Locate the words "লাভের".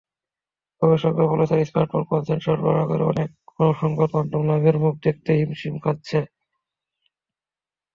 4.49-4.75